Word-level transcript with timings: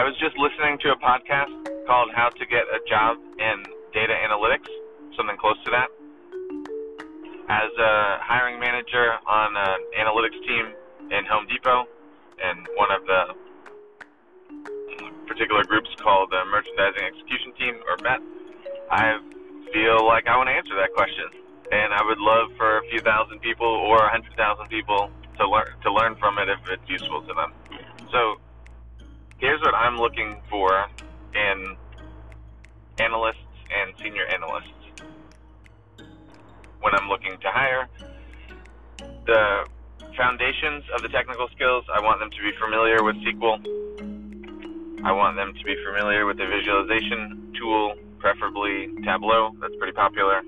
I 0.00 0.02
was 0.02 0.16
just 0.16 0.32
listening 0.40 0.80
to 0.80 0.96
a 0.96 0.98
podcast 1.04 1.52
called 1.84 2.08
How 2.16 2.32
to 2.32 2.44
Get 2.48 2.64
a 2.72 2.80
Job 2.88 3.20
in 3.36 3.68
Data 3.92 4.16
Analytics, 4.16 4.64
something 5.12 5.36
close 5.36 5.60
to 5.68 5.70
that. 5.76 5.92
As 7.52 7.68
a 7.76 8.16
hiring 8.24 8.56
manager 8.56 9.20
on 9.28 9.52
an 9.52 9.80
analytics 10.00 10.40
team 10.40 10.72
in 11.12 11.28
Home 11.28 11.44
Depot, 11.52 11.84
and 12.40 12.64
one 12.80 12.88
of 12.88 13.04
the 13.04 13.20
particular 15.28 15.68
groups 15.68 15.92
called 16.00 16.32
the 16.32 16.48
Merchandising 16.48 17.04
Execution 17.04 17.52
Team, 17.60 17.74
or 17.84 18.00
MET, 18.00 18.24
I 18.88 19.20
feel 19.68 20.08
like 20.08 20.24
I 20.24 20.32
want 20.40 20.48
to 20.48 20.56
answer 20.56 20.80
that 20.80 20.96
question. 20.96 21.28
And 21.76 21.92
I 21.92 22.00
would 22.00 22.24
love 22.24 22.56
for 22.56 22.80
a 22.80 22.82
few 22.88 23.04
thousand 23.04 23.44
people 23.44 23.68
or 23.68 24.00
a 24.00 24.08
hundred 24.08 24.32
thousand 24.32 24.72
people 24.72 25.12
to 25.36 25.44
learn 25.44 25.68
to 25.84 25.92
learn 25.92 26.16
from 26.16 26.40
it 26.40 26.48
if 26.48 26.64
it's 26.72 26.88
useful 26.88 27.20
to 27.20 27.34
them. 27.36 27.52
So 28.08 28.40
here's 29.40 29.60
what 29.62 29.74
I'm 29.74 29.96
looking 29.96 30.36
for 30.48 30.84
in 31.34 31.76
analysts 32.98 33.36
and 33.72 33.94
senior 34.02 34.26
analysts 34.26 34.68
when 36.80 36.94
I'm 36.94 37.08
looking 37.08 37.32
to 37.40 37.48
hire. 37.50 37.88
The 39.26 39.64
foundations 40.16 40.84
of 40.94 41.02
the 41.02 41.08
technical 41.08 41.48
skills, 41.54 41.84
I 41.92 42.00
want 42.00 42.20
them 42.20 42.30
to 42.30 42.42
be 42.42 42.52
familiar 42.60 43.02
with 43.02 43.16
SQL. 43.16 43.58
I 45.04 45.12
want 45.12 45.36
them 45.36 45.54
to 45.54 45.64
be 45.64 45.76
familiar 45.86 46.26
with 46.26 46.36
the 46.36 46.46
visualization 46.46 47.54
tool, 47.58 47.94
preferably 48.18 48.88
Tableau. 49.04 49.52
That's 49.60 49.74
pretty 49.76 49.94
popular. 49.94 50.42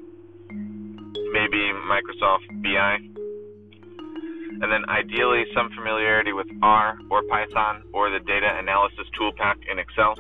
Maybe 0.51 1.73
Microsoft 1.89 2.45
BI 2.63 3.12
and 4.63 4.71
then 4.71 4.89
ideally 4.89 5.45
some 5.55 5.71
familiarity 5.75 6.33
with 6.33 6.47
R 6.63 6.97
or 7.11 7.23
Python 7.25 7.83
or 7.93 8.11
the 8.11 8.21
data 8.21 8.49
analysis 8.59 9.07
tool 9.19 9.33
pack 9.37 9.59
in 9.71 9.79
Excel. 9.79 10.15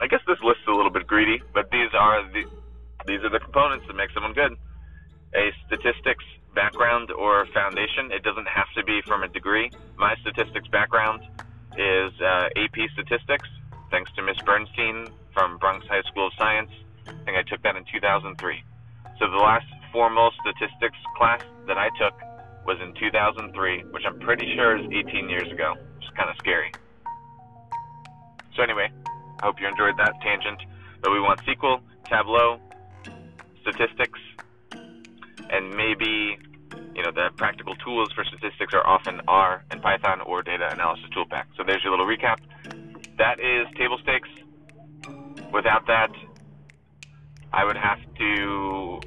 I 0.00 0.06
guess 0.06 0.20
this 0.26 0.38
list 0.42 0.60
is 0.62 0.68
a 0.68 0.76
little 0.76 0.92
bit 0.92 1.06
greedy, 1.06 1.42
but 1.52 1.68
these 1.70 1.90
are 1.92 2.22
the 2.32 2.44
these 3.06 3.20
are 3.22 3.30
the 3.30 3.40
components 3.40 3.86
that 3.88 3.94
make 3.94 4.10
someone 4.14 4.32
good. 4.32 4.52
A 5.34 5.50
statistics 5.66 6.24
background 6.54 7.10
or 7.10 7.46
foundation. 7.52 8.10
It 8.10 8.22
doesn't 8.22 8.48
have 8.48 8.66
to 8.76 8.84
be 8.84 9.00
from 9.06 9.22
a 9.22 9.28
degree. 9.28 9.70
My 9.96 10.14
statistics 10.22 10.68
background 10.68 11.22
is 11.76 12.12
uh, 12.20 12.48
AP 12.56 12.88
statistics, 12.94 13.48
thanks 13.90 14.10
to 14.16 14.22
Miss 14.22 14.38
Bernstein 14.46 15.08
from 15.34 15.58
Bronx 15.58 15.86
High 15.86 16.02
School 16.08 16.28
of 16.28 16.32
Science. 16.38 16.70
I 17.06 17.12
think 17.24 17.36
I 17.36 17.42
took 17.42 17.62
that 17.62 17.76
in 17.76 17.84
2003. 17.92 18.64
So 19.18 19.30
the 19.30 19.36
last 19.36 19.66
formal 19.92 20.30
statistics 20.40 20.98
class 21.16 21.42
that 21.66 21.78
I 21.78 21.90
took 21.98 22.14
was 22.66 22.78
in 22.82 22.92
2003, 22.94 23.84
which 23.90 24.02
I'm 24.04 24.18
pretty 24.18 24.54
sure 24.54 24.76
is 24.76 24.84
18 24.90 25.28
years 25.28 25.50
ago. 25.50 25.74
It's 25.98 26.10
kind 26.16 26.28
of 26.28 26.36
scary. 26.38 26.72
So 28.56 28.62
anyway, 28.62 28.90
I 29.40 29.46
hope 29.46 29.60
you 29.60 29.68
enjoyed 29.68 29.96
that 29.98 30.14
tangent. 30.20 30.60
But 31.00 31.12
we 31.12 31.20
want 31.20 31.40
SQL, 31.46 31.80
Tableau, 32.04 32.58
statistics, 33.62 34.18
and 35.50 35.70
maybe 35.76 36.38
you 36.94 37.02
know 37.02 37.12
the 37.12 37.28
practical 37.36 37.76
tools 37.76 38.10
for 38.12 38.24
statistics 38.24 38.74
are 38.74 38.84
often 38.86 39.20
R 39.28 39.62
and 39.70 39.80
Python 39.80 40.20
or 40.22 40.42
data 40.42 40.68
analysis 40.72 41.06
toolpack. 41.16 41.44
So 41.56 41.62
there's 41.64 41.84
your 41.84 41.92
little 41.92 42.06
recap. 42.06 42.38
That 43.18 43.38
is 43.38 43.66
table 43.76 43.98
stakes. 44.02 44.28
Without 45.52 45.86
that, 45.86 46.10
I 47.52 47.64
would 47.64 47.76
have 47.76 47.98
to 48.18 49.00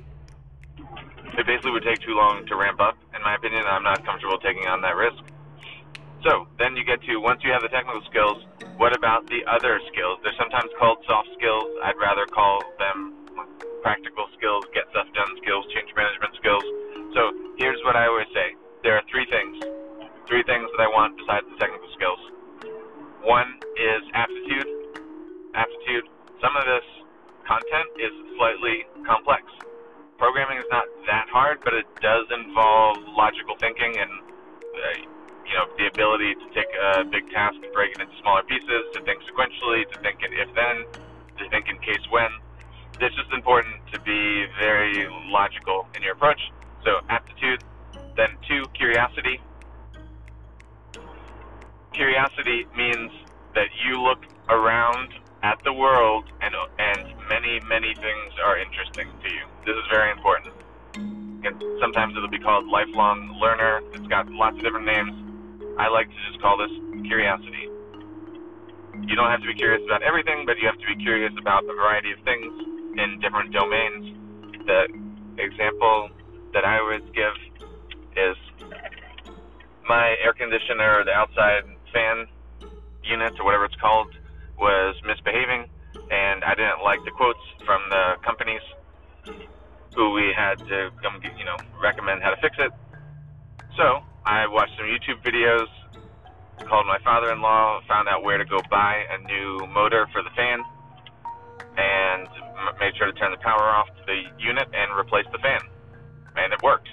it 1.39 1.47
basically 1.47 1.71
would 1.71 1.87
take 1.87 2.03
too 2.03 2.19
long 2.19 2.43
to 2.51 2.53
ramp 2.59 2.83
up, 2.83 2.99
in 3.15 3.23
my 3.23 3.39
opinion. 3.39 3.63
I'm 3.63 3.87
not 3.87 4.03
comfortable 4.03 4.35
taking 4.43 4.67
on 4.67 4.83
that 4.83 4.99
risk. 4.99 5.23
So 6.27 6.51
then 6.59 6.75
you 6.75 6.83
get 6.83 6.99
to 7.07 7.15
once 7.23 7.39
you 7.47 7.55
have 7.55 7.63
the 7.63 7.71
technical 7.71 8.03
skills, 8.11 8.43
what 8.75 8.91
about 8.91 9.23
the 9.31 9.47
other 9.47 9.79
skills? 9.87 10.19
They're 10.19 10.35
sometimes 10.35 10.67
called 10.75 10.99
soft 11.07 11.31
skills. 11.39 11.71
I'd 11.87 11.95
rather 11.95 12.27
call 12.27 12.59
them 12.75 13.15
practical 13.79 14.27
skills, 14.35 14.67
get 14.75 14.83
stuff 14.91 15.07
done 15.15 15.31
skills, 15.39 15.63
change 15.71 15.87
management 15.95 16.35
skills. 16.35 16.65
So 17.15 17.21
here's 17.55 17.79
what 17.87 17.95
I 17.95 18.11
always 18.11 18.27
say: 18.35 18.59
there 18.83 18.99
are 18.99 19.05
three 19.07 19.23
things, 19.31 19.55
three 20.27 20.43
things 20.43 20.67
that 20.75 20.81
I 20.83 20.91
want 20.91 21.15
besides 21.15 21.47
the 21.47 21.55
technical 21.55 21.87
skills. 21.95 22.19
One 23.23 23.47
is 23.79 24.03
aptitude. 24.11 24.67
Aptitude. 25.55 26.03
Some 26.43 26.51
of 26.59 26.67
this 26.67 26.87
content 27.47 27.89
is 27.95 28.11
slightly 28.35 28.83
complex 29.07 29.47
programming 30.19 30.59
is 30.59 30.67
not 30.67 30.83
hard, 31.39 31.63
but 31.63 31.71
it 31.71 31.87
does 32.03 32.27
involve 32.35 32.99
logical 33.15 33.55
thinking 33.63 33.95
and 33.95 34.11
uh, 34.75 34.95
you 35.47 35.55
know 35.55 35.71
the 35.79 35.87
ability 35.87 36.35
to 36.35 36.47
take 36.51 36.67
a 36.75 37.07
big 37.07 37.23
task 37.31 37.55
and 37.63 37.71
break 37.71 37.95
it 37.95 37.99
into 38.03 38.11
smaller 38.19 38.43
pieces, 38.43 38.83
to 38.91 38.99
think 39.07 39.23
sequentially, 39.31 39.87
to 39.87 39.95
think 40.03 40.19
in 40.19 40.35
if 40.35 40.51
then, 40.51 40.83
to 41.39 41.43
think 41.47 41.71
in 41.71 41.79
case 41.79 42.03
when. 42.11 42.27
It's 42.99 43.15
just 43.15 43.31
important 43.31 43.79
to 43.95 43.97
be 44.03 44.21
very 44.59 45.07
logical 45.31 45.87
in 45.95 46.03
your 46.03 46.19
approach. 46.19 46.41
So 46.83 46.99
aptitude, 47.07 47.63
then 48.19 48.35
two 48.51 48.67
curiosity. 48.75 49.39
Curiosity 51.95 52.67
means 52.75 53.11
that 53.55 53.71
you 53.87 54.03
look 54.03 54.19
around 54.51 55.15
at 55.47 55.55
the 55.63 55.71
world 55.71 56.27
and 56.43 56.51
and 56.51 57.03
many 57.31 57.63
many 57.63 57.95
things 57.95 58.31
are 58.43 58.59
interesting 58.59 59.07
to 59.23 59.29
you. 59.31 59.43
This 59.63 59.79
is 59.79 59.87
very 59.87 60.11
important. 60.11 60.51
Sometimes 61.81 62.15
it'll 62.15 62.29
be 62.29 62.39
called 62.39 62.67
lifelong 62.67 63.37
learner. 63.39 63.81
It's 63.93 64.07
got 64.07 64.29
lots 64.31 64.57
of 64.57 64.63
different 64.63 64.85
names. 64.85 65.11
I 65.77 65.87
like 65.87 66.07
to 66.09 66.19
just 66.29 66.41
call 66.41 66.57
this 66.57 66.71
curiosity. 67.07 67.67
You 69.07 69.15
don't 69.15 69.31
have 69.31 69.41
to 69.41 69.47
be 69.47 69.55
curious 69.55 69.81
about 69.85 70.03
everything, 70.03 70.45
but 70.45 70.57
you 70.59 70.67
have 70.67 70.79
to 70.79 70.87
be 70.87 70.95
curious 71.01 71.33
about 71.39 71.63
a 71.63 71.73
variety 71.73 72.11
of 72.11 72.19
things 72.23 72.51
in 72.99 73.19
different 73.19 73.51
domains. 73.51 74.15
The 74.67 74.87
example 75.37 76.09
that 76.53 76.65
I 76.65 76.79
always 76.79 77.03
give 77.15 77.35
is 78.15 78.37
my 79.87 80.15
air 80.23 80.33
conditioner, 80.33 81.03
the 81.05 81.13
outside 81.13 81.63
fan 81.93 82.27
unit, 83.03 83.33
or 83.39 83.45
whatever 83.45 83.65
it's 83.65 83.79
called, 83.81 84.13
was 84.59 84.95
misbehaving, 85.05 85.65
and 86.11 86.43
I 86.43 86.53
didn't 86.55 86.83
like 86.83 86.99
the 87.05 87.11
quotes 87.11 87.39
from 87.65 87.81
the 87.89 88.15
companies 88.23 88.61
had 90.39 90.55
to 90.71 90.89
come, 91.03 91.19
you 91.35 91.43
know, 91.43 91.59
recommend 91.83 92.23
how 92.23 92.31
to 92.31 92.39
fix 92.39 92.55
it. 92.59 92.71
So 93.75 93.99
I 94.23 94.47
watched 94.47 94.71
some 94.79 94.87
YouTube 94.87 95.19
videos, 95.19 95.67
called 96.63 96.87
my 96.87 96.99
father-in-law, 97.03 97.81
found 97.87 98.07
out 98.07 98.23
where 98.23 98.37
to 98.37 98.45
go 98.45 98.59
buy 98.71 99.03
a 99.11 99.17
new 99.27 99.67
motor 99.67 100.07
for 100.15 100.23
the 100.23 100.31
fan, 100.39 100.63
and 101.75 102.27
made 102.79 102.95
sure 102.95 103.11
to 103.11 103.15
turn 103.19 103.31
the 103.31 103.43
power 103.43 103.67
off 103.67 103.87
to 103.87 104.03
the 104.07 104.23
unit 104.39 104.67
and 104.71 104.87
replace 104.97 105.27
the 105.31 105.39
fan. 105.39 105.59
And 106.35 106.53
it 106.53 106.61
worked. 106.63 106.87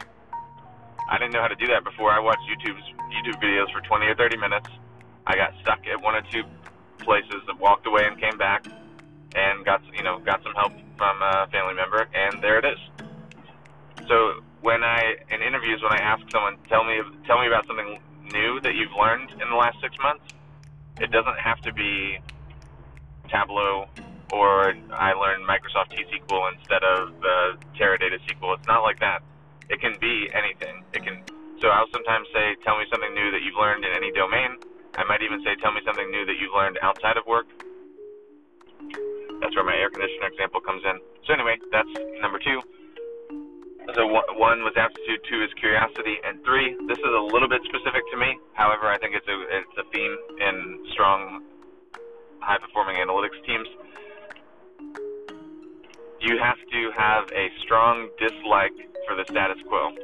I 1.09 1.19
didn't 1.19 1.33
know 1.33 1.43
how 1.43 1.49
to 1.49 1.55
do 1.55 1.69
that 1.69 1.85
before. 1.85 2.11
I 2.11 2.19
watched 2.19 2.43
YouTube's 2.51 2.83
YouTube 3.15 3.39
videos 3.39 3.71
for 3.71 3.81
20 3.81 4.07
or 4.07 4.17
30 4.17 4.37
minutes. 4.39 4.69
I 5.27 5.37
got 5.37 5.55
stuck 5.63 5.87
at 5.87 6.03
one 6.03 6.15
or 6.15 6.23
two 6.33 6.43
places 6.99 7.47
and 7.47 7.59
walked 7.61 7.87
away 7.87 8.07
and 8.07 8.19
came 8.19 8.39
back 8.39 8.67
and 9.35 9.65
got 9.65 9.83
you 9.95 10.03
know 10.03 10.19
got 10.19 10.43
some 10.43 10.55
help 10.55 10.73
from 10.97 11.23
a 11.23 11.47
family 11.53 11.75
member 11.75 12.09
and 12.13 12.43
there 12.43 12.59
it 12.59 12.65
is. 12.65 12.79
Interviews 15.67 15.83
when 15.83 15.99
I 15.99 15.99
ask 15.99 16.23
someone 16.31 16.55
tell 16.71 16.87
me 16.87 16.95
tell 17.27 17.43
me 17.43 17.51
about 17.51 17.67
something 17.67 17.99
new 18.23 18.63
that 18.63 18.79
you've 18.79 18.95
learned 18.95 19.35
in 19.35 19.51
the 19.51 19.59
last 19.59 19.75
six 19.83 19.91
months, 19.99 20.23
it 21.03 21.11
doesn't 21.11 21.39
have 21.43 21.59
to 21.67 21.75
be 21.75 22.23
Tableau 23.27 23.91
or 24.31 24.75
I 24.95 25.11
learned 25.19 25.43
Microsoft 25.43 25.91
T-SQL 25.91 26.43
instead 26.55 26.83
of 26.87 27.03
uh, 27.19 27.51
Teradata 27.75 28.19
SQL. 28.31 28.55
It's 28.55 28.71
not 28.71 28.87
like 28.87 28.99
that. 29.03 29.27
It 29.67 29.83
can 29.83 29.99
be 29.99 30.31
anything. 30.31 30.87
It 30.95 31.03
can. 31.03 31.27
So 31.59 31.71
I'll 31.75 31.91
sometimes 31.91 32.31
say, 32.31 32.55
tell 32.63 32.79
me 32.79 32.87
something 32.87 33.11
new 33.11 33.35
that 33.35 33.43
you've 33.43 33.59
learned 33.59 33.83
in 33.83 33.91
any 33.91 34.15
domain, 34.15 34.55
I 34.95 35.03
might 35.07 35.23
even 35.23 35.43
say, 35.43 35.59
tell 35.63 35.75
me 35.75 35.83
something 35.83 36.11
new 36.11 36.27
that 36.27 36.39
you've 36.39 36.55
learned 36.55 36.79
outside 36.83 37.19
of 37.19 37.27
work. 37.27 37.47
That's 39.43 39.55
where 39.55 39.67
my 39.67 39.75
air 39.75 39.91
conditioner 39.91 40.31
example 40.31 40.63
comes 40.63 40.83
in. 40.87 40.99
So 41.27 41.35
anyway, 41.35 41.59
that's 41.75 41.91
number 42.23 42.39
two. 42.43 42.63
So 43.95 44.07
one 44.07 44.61
was 44.67 44.75
aptitude, 44.77 45.21
two 45.31 45.43
is 45.43 45.51
curiosity, 45.59 46.19
and 46.25 46.43
three, 46.45 46.75
this 46.89 46.99
is 46.99 47.13
a 47.17 47.25
little 47.33 47.49
bit 47.49 47.63
specific 47.65 48.03
to 48.13 48.17
me. 48.17 48.39
However, 48.55 48.89
I 48.89 48.99
think 48.99 49.15
it's 49.15 49.27
a 49.29 49.39
it's 49.51 49.77
a 49.79 49.85
theme 49.95 50.17
in 50.41 50.85
strong, 50.93 51.45
high 52.41 52.59
performing 52.59 52.97
analytics 52.97 53.39
teams. 53.47 53.69
You 56.21 56.39
have 56.43 56.59
to 56.59 56.91
have 56.97 57.25
a 57.31 57.47
strong 57.63 58.11
dislike 58.19 58.75
for 59.07 59.15
the 59.15 59.25
status 59.31 59.59
quo. 59.69 59.95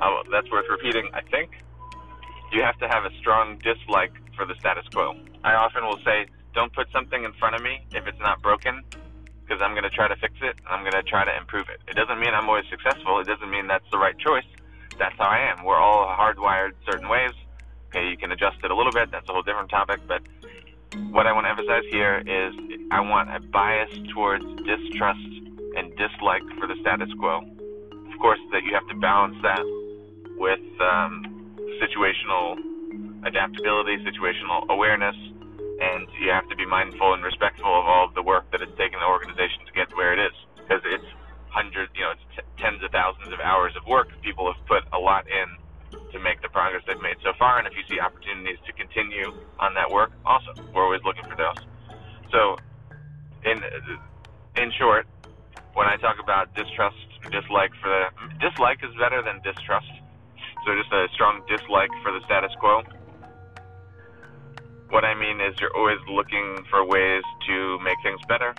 Oh, 0.00 0.22
that's 0.30 0.50
worth 0.50 0.66
repeating, 0.70 1.10
I 1.12 1.20
think 1.30 1.50
you 2.52 2.62
have 2.62 2.78
to 2.78 2.88
have 2.88 3.04
a 3.04 3.10
strong 3.18 3.58
dislike 3.58 4.12
for 4.36 4.44
the 4.44 4.54
status 4.58 4.84
quo. 4.92 5.14
I 5.44 5.54
often 5.54 5.84
will 5.84 6.00
say, 6.04 6.26
don't 6.54 6.72
put 6.72 6.90
something 6.92 7.22
in 7.24 7.32
front 7.34 7.54
of 7.54 7.62
me 7.62 7.80
if 7.92 8.06
it's 8.06 8.18
not 8.20 8.42
broken, 8.42 8.82
because 9.50 9.60
I'm 9.60 9.72
going 9.72 9.82
to 9.82 9.90
try 9.90 10.06
to 10.06 10.14
fix 10.14 10.34
it. 10.42 10.54
I'm 10.70 10.82
going 10.82 10.94
to 10.94 11.02
try 11.02 11.24
to 11.24 11.36
improve 11.36 11.68
it. 11.68 11.80
It 11.88 11.96
doesn't 11.96 12.20
mean 12.20 12.30
I'm 12.30 12.48
always 12.48 12.66
successful. 12.70 13.18
It 13.18 13.26
doesn't 13.26 13.50
mean 13.50 13.66
that's 13.66 13.84
the 13.90 13.98
right 13.98 14.16
choice. 14.16 14.46
That's 14.96 15.16
how 15.18 15.26
I 15.26 15.50
am. 15.50 15.64
We're 15.64 15.80
all 15.80 16.06
hardwired 16.06 16.74
certain 16.86 17.08
ways. 17.08 17.32
Okay, 17.88 18.08
you 18.08 18.16
can 18.16 18.30
adjust 18.30 18.58
it 18.62 18.70
a 18.70 18.76
little 18.76 18.92
bit. 18.92 19.10
That's 19.10 19.28
a 19.28 19.32
whole 19.32 19.42
different 19.42 19.68
topic. 19.68 20.06
But 20.06 20.22
what 21.10 21.26
I 21.26 21.32
want 21.32 21.46
to 21.46 21.50
emphasize 21.50 21.82
here 21.90 22.22
is 22.22 22.54
I 22.92 23.00
want 23.00 23.34
a 23.34 23.40
bias 23.40 23.90
towards 24.14 24.44
distrust 24.62 25.18
and 25.74 25.90
dislike 25.98 26.46
for 26.60 26.68
the 26.68 26.76
status 26.80 27.10
quo. 27.18 27.42
Of 27.42 28.18
course, 28.20 28.38
that 28.52 28.62
you 28.62 28.72
have 28.74 28.86
to 28.86 28.94
balance 29.02 29.34
that 29.42 29.66
with 30.38 30.62
um, 30.78 31.26
situational 31.82 32.54
adaptability, 33.26 33.98
situational 34.06 34.68
awareness, 34.68 35.16
you 36.20 36.30
have 36.30 36.46
to 36.52 36.56
be 36.56 36.66
mindful 36.68 37.14
and 37.16 37.24
respectful 37.24 37.72
of 37.72 37.86
all 37.88 38.06
of 38.08 38.14
the 38.14 38.22
work 38.22 38.46
that 38.52 38.62
it's 38.62 38.74
taken 38.78 39.00
the 39.00 39.08
organization 39.08 39.64
to 39.66 39.72
get 39.72 39.90
to 39.90 39.96
where 39.96 40.12
it 40.12 40.20
is. 40.20 40.36
Because 40.62 40.84
it's 40.86 41.10
hundreds, 41.48 41.90
you 41.96 42.04
know, 42.04 42.12
it's 42.14 42.26
t- 42.36 42.46
tens 42.60 42.84
of 42.84 42.92
thousands 42.92 43.32
of 43.32 43.40
hours 43.40 43.74
of 43.76 43.84
work 43.88 44.12
people 44.22 44.46
have 44.52 44.60
put 44.68 44.84
a 44.92 45.00
lot 45.00 45.26
in 45.26 45.48
to 46.12 46.20
make 46.20 46.42
the 46.44 46.52
progress 46.52 46.84
they've 46.86 47.00
made 47.02 47.18
so 47.24 47.32
far. 47.40 47.58
And 47.58 47.66
if 47.66 47.74
you 47.74 47.84
see 47.90 47.98
opportunities 48.00 48.60
to 48.68 48.72
continue 48.76 49.32
on 49.58 49.74
that 49.74 49.90
work, 49.90 50.12
awesome. 50.28 50.60
We're 50.74 50.84
always 50.86 51.02
looking 51.04 51.26
for 51.26 51.36
those. 51.36 51.60
So, 52.32 52.60
in 53.44 53.62
in 54.56 54.72
short, 54.78 55.06
when 55.74 55.86
I 55.88 55.96
talk 55.98 56.18
about 56.22 56.54
distrust, 56.54 56.98
dislike 57.32 57.72
for 57.82 57.88
the 57.90 58.04
dislike 58.40 58.80
is 58.84 58.92
better 59.00 59.22
than 59.22 59.40
distrust 59.42 59.90
so 60.64 60.76
just 60.78 60.92
a 60.92 61.08
strong 61.14 61.42
dislike 61.50 61.92
for 62.02 62.12
the 62.12 62.22
status 62.24 62.52
quo. 62.60 62.84
What 64.90 65.04
I 65.04 65.14
mean 65.14 65.40
is 65.40 65.54
you're 65.60 65.74
always 65.76 65.98
looking 66.08 66.64
for 66.68 66.84
ways 66.84 67.22
to 67.46 67.78
make 67.78 67.96
things 68.02 68.20
better. 68.28 68.52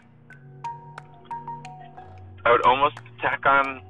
I 2.46 2.52
would 2.52 2.66
almost 2.66 2.98
tack 3.20 3.46
on 3.46 3.82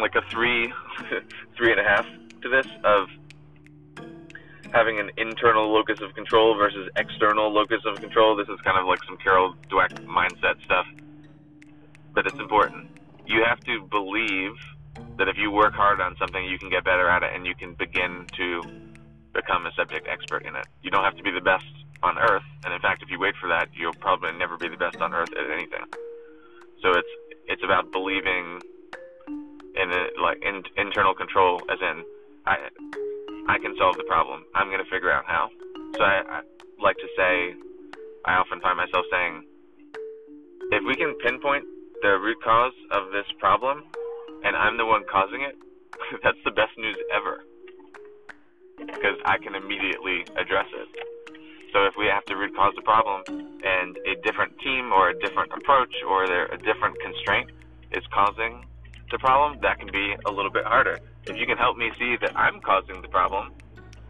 like 0.00 0.14
a 0.14 0.22
three, 0.30 0.72
three 1.56 1.72
and 1.72 1.80
a 1.80 1.82
half 1.82 2.06
to 2.42 2.48
this 2.48 2.66
of 2.84 3.08
having 4.72 5.00
an 5.00 5.10
internal 5.16 5.72
locus 5.72 5.98
of 6.00 6.14
control 6.14 6.56
versus 6.56 6.88
external 6.96 7.52
locus 7.52 7.82
of 7.84 8.00
control. 8.00 8.36
This 8.36 8.48
is 8.48 8.60
kind 8.60 8.78
of 8.78 8.86
like 8.86 9.02
some 9.04 9.16
Carol 9.16 9.54
Dweck 9.68 9.92
mindset 10.06 10.62
stuff, 10.64 10.86
but 12.14 12.26
it's 12.26 12.38
important. 12.38 12.90
You 13.26 13.42
have 13.44 13.58
to 13.60 13.82
believe 13.90 14.52
that 15.18 15.26
if 15.26 15.36
you 15.36 15.50
work 15.50 15.74
hard 15.74 16.00
on 16.00 16.16
something, 16.16 16.44
you 16.44 16.58
can 16.58 16.70
get 16.70 16.84
better 16.84 17.10
at 17.10 17.24
it 17.24 17.30
and 17.34 17.44
you 17.44 17.56
can 17.56 17.74
begin 17.74 18.26
to 18.36 18.62
become 19.34 19.66
a 19.66 19.72
subject 19.74 20.06
expert 20.08 20.46
in 20.46 20.54
it. 20.54 20.66
You 20.82 20.92
don't 20.92 21.02
have 21.02 21.16
to 21.16 21.22
be 21.24 21.32
the 21.32 21.40
best 21.40 21.66
on 22.02 22.18
earth, 22.18 22.46
and 22.64 22.72
in 22.74 22.80
fact, 22.80 23.02
if 23.02 23.10
you 23.10 23.18
wait 23.18 23.34
for 23.40 23.48
that, 23.48 23.68
you'll 23.74 23.96
probably 23.98 24.32
never 24.38 24.56
be 24.56 24.68
the 24.68 24.76
best 24.76 24.96
on 25.00 25.12
earth 25.12 25.30
at 25.34 25.50
anything. 25.50 25.84
So 26.82 26.94
it's 26.94 27.14
it's 27.48 27.64
about 27.64 27.90
believing 27.92 28.62
in 29.74 29.88
like 30.22 30.38
in, 30.42 30.62
internal 30.76 31.14
control, 31.14 31.64
as 31.70 31.78
in 31.80 32.04
I 32.46 32.56
I 33.48 33.58
can 33.58 33.74
solve 33.78 33.96
the 33.96 34.04
problem. 34.04 34.44
I'm 34.54 34.68
going 34.68 34.84
to 34.84 34.90
figure 34.90 35.10
out 35.10 35.24
how. 35.26 35.48
So 35.96 36.04
I, 36.04 36.20
I 36.28 36.38
like 36.78 36.96
to 37.00 37.08
say, 37.16 37.56
I 38.28 38.36
often 38.36 38.60
find 38.60 38.76
myself 38.76 39.06
saying, 39.10 39.42
if 40.70 40.84
we 40.84 40.94
can 40.96 41.16
pinpoint 41.24 41.64
the 42.02 42.20
root 42.20 42.36
cause 42.44 42.76
of 42.92 43.10
this 43.10 43.24
problem, 43.40 43.82
and 44.44 44.54
I'm 44.54 44.76
the 44.76 44.84
one 44.84 45.02
causing 45.10 45.42
it, 45.42 45.56
that's 46.22 46.38
the 46.44 46.52
best 46.52 46.76
news 46.76 46.98
ever. 47.08 47.40
Because 48.76 49.16
I 49.24 49.38
can 49.40 49.56
immediately 49.56 50.28
address 50.36 50.68
it. 50.76 50.88
So 51.72 51.84
if 51.84 51.94
we 51.98 52.06
have 52.06 52.24
to 52.26 52.36
root 52.36 52.54
cause 52.56 52.72
the 52.76 52.82
problem 52.82 53.22
and 53.64 53.96
a 54.06 54.14
different 54.22 54.58
team 54.60 54.92
or 54.92 55.10
a 55.10 55.18
different 55.18 55.52
approach 55.52 55.92
or 56.08 56.26
there 56.26 56.46
a 56.46 56.58
different 56.58 56.98
constraint 57.00 57.50
is 57.92 58.02
causing 58.12 58.64
the 59.10 59.18
problem, 59.18 59.58
that 59.62 59.78
can 59.78 59.90
be 59.90 60.14
a 60.26 60.30
little 60.30 60.50
bit 60.50 60.64
harder. 60.64 60.98
If 61.26 61.36
you 61.36 61.46
can 61.46 61.56
help 61.56 61.76
me 61.76 61.90
see 61.98 62.16
that 62.20 62.36
I'm 62.36 62.60
causing 62.60 63.00
the 63.02 63.08
problem, 63.08 63.52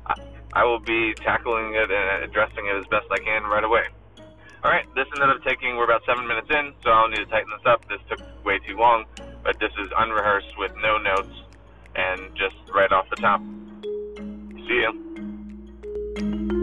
I, 0.07 0.15
I 0.53 0.65
will 0.65 0.81
be 0.81 1.15
tackling 1.15 1.75
it 1.75 1.91
and 1.91 2.25
addressing 2.25 2.67
it 2.67 2.77
as 2.77 2.87
best 2.87 3.07
I 3.11 3.19
can 3.19 3.45
right 3.45 3.65
away. 3.65 3.85
All 4.65 4.73
right, 4.73 4.87
this 4.95 5.07
ended 5.15 5.31
up 5.31 5.43
taking, 5.45 5.77
we're 5.77 5.85
about 5.85 6.03
seven 6.05 6.27
minutes 6.27 6.49
in, 6.51 6.75
so 6.83 6.91
I'll 6.91 7.09
need 7.09 7.19
to 7.19 7.27
tighten 7.27 7.51
this 7.57 7.67
up. 7.67 7.87
This 7.89 8.01
took 8.11 8.45
way 8.45 8.59
too 8.67 8.77
long 8.77 9.05
but 9.49 9.59
this 9.61 9.73
is 9.81 9.89
unrehearsed 9.97 10.59
with 10.59 10.73
no 10.83 10.99
notes 10.99 11.35
and 11.97 12.37
just 12.37 12.57
right 12.75 12.93
off 12.93 13.09
the 13.09 13.17
top. 13.17 13.41
See 14.69 14.85
you. 14.85 16.58